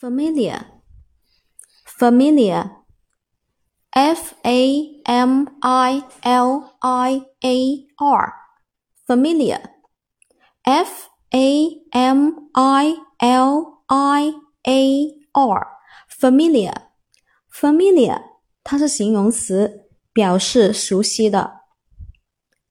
[0.00, 0.82] familiar,
[1.84, 2.70] familiar,
[3.90, 8.32] F A M I L I A R,
[9.06, 9.60] familiar,
[10.62, 15.66] F A M I L I A R,
[16.08, 16.74] familiar,
[17.50, 18.22] familiar，
[18.62, 21.60] 它是形容词，表示熟悉的。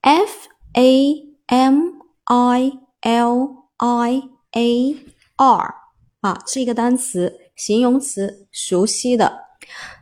[0.01, 2.71] F A M I
[3.01, 4.95] L I A
[5.37, 5.78] R。
[6.20, 9.46] 啊，是一个单词，形容词，熟悉的。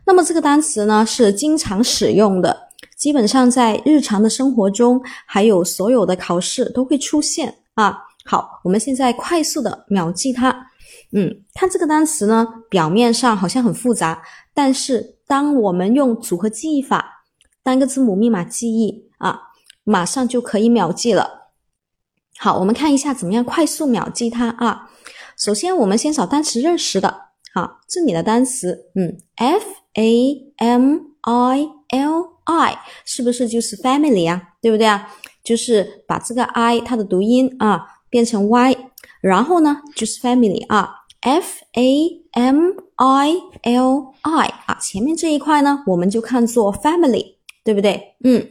[0.05, 8.05] 那么这个单词呢，是经常使用的，基本上在日常的生活中，还有所有的考试都会出现啊。
[8.25, 10.71] 好，我们现在快速的秒记它。
[11.13, 14.23] 嗯，看这个单词呢，表面上好像很复杂，
[14.53, 17.25] 但是当我们用组合记忆法，
[17.63, 19.41] 单个字母密码记忆啊，
[19.85, 21.53] 马上就可以秒记了。
[22.39, 24.91] 好，我们看一下怎么样快速秒记它啊。
[25.39, 27.29] 首先，我们先找单词认识的。
[27.55, 29.65] 好，这里的单词，嗯，f
[29.95, 34.43] a m i l i 是不是就是 family 啊？
[34.61, 35.09] 对不对啊？
[35.45, 38.77] 就是把这个 i 它的读音啊变成 y，
[39.21, 48.17] 然后呢就是 family 啊，f a m i l i 啊，前面这一块呢我们就看作 family，对不对？
[48.25, 48.45] 嗯，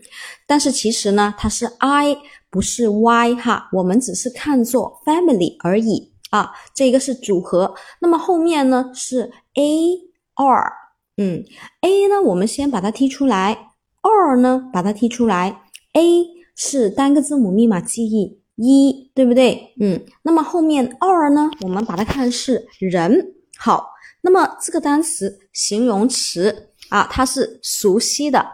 [0.47, 2.17] 但是其实呢它是 i
[2.49, 6.13] 不是 y 哈，我们只是看作 family 而已。
[6.29, 9.93] 啊，这个是组合，那么后面呢是 a
[10.35, 10.73] r，
[11.17, 11.43] 嗯
[11.81, 15.61] ，a 呢我们先把它踢出来，r 呢把它踢出来
[15.93, 19.73] ，a 是单个字母密码记忆一，对不对？
[19.79, 23.35] 嗯，那么后面 r 呢，我们把它看是人。
[23.57, 28.45] 好，那么这个单词形容词啊，它是熟悉的，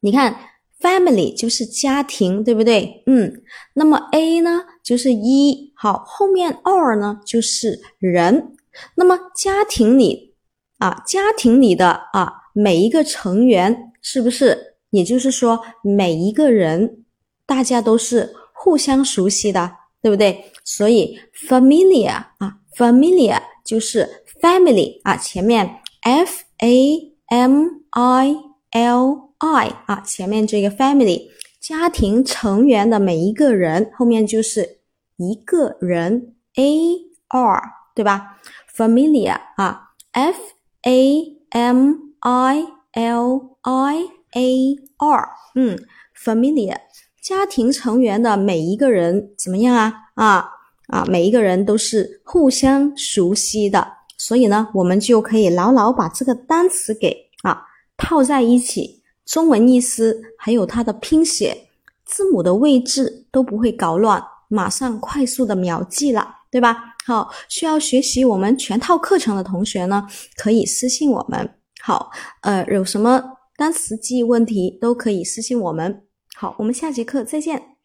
[0.00, 0.36] 你看。
[0.80, 3.02] Family 就是家庭，对不对？
[3.06, 3.42] 嗯，
[3.74, 8.54] 那么 A 呢就是一，好，后面 R 呢就是人。
[8.94, 10.36] 那么家庭里
[10.78, 14.76] 啊，家庭里的啊每一个成员是不是？
[14.90, 17.04] 也就是说每一个人
[17.44, 20.52] 大家都是互相熟悉的，对不对？
[20.64, 21.18] 所以
[21.48, 24.08] familiar 啊，familiar 就是
[24.40, 28.36] family 啊，前面 F A M I
[28.72, 29.28] L。
[29.40, 31.28] I 啊，前面这个 family
[31.60, 34.80] 家庭成员的每一个人，后面就是
[35.16, 36.96] 一个人 A
[37.28, 37.62] R
[37.94, 38.40] 对吧
[38.76, 40.40] ？Familiar 啊，F
[40.82, 43.98] A M I L I
[44.32, 45.78] A R，嗯
[46.16, 46.78] ，familiar
[47.22, 49.94] 家庭成员的每一个人怎么样啊？
[50.14, 50.50] 啊
[50.88, 53.86] 啊，每一个人都是互相熟悉的，
[54.16, 57.67] 所以呢，我们就可以牢牢把这个单词给啊
[57.98, 59.02] 套在一起。
[59.26, 61.68] 中文意思还有它的拼写
[62.06, 66.94] 字母的位置都不会搞乱，马上快速的秒记了，对吧？
[67.04, 71.56] 好，需要学习我们全套课程的同学呢，可以私信我们。
[71.82, 72.10] 好，
[72.40, 73.22] 呃，有什么
[73.54, 76.04] 单词记忆问题都可以私信我们。
[76.34, 77.77] 好，我们下节课再见。